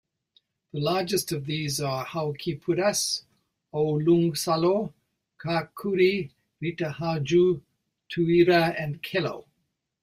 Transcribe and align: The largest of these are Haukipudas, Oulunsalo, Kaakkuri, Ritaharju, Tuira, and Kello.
The 0.73 0.79
largest 0.79 1.31
of 1.31 1.45
these 1.45 1.79
are 1.79 2.03
Haukipudas, 2.03 3.21
Oulunsalo, 3.71 4.93
Kaakkuri, 5.39 6.31
Ritaharju, 6.59 7.61
Tuira, 8.11 8.73
and 8.79 9.03
Kello. 9.03 9.45